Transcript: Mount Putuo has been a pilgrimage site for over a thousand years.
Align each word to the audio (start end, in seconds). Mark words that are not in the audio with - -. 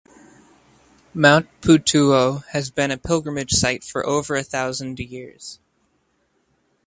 Mount 1.13 1.47
Putuo 1.61 2.43
has 2.53 2.71
been 2.71 2.89
a 2.89 2.97
pilgrimage 2.97 3.51
site 3.51 3.83
for 3.83 4.03
over 4.03 4.35
a 4.35 4.41
thousand 4.43 4.99
years. 4.99 5.59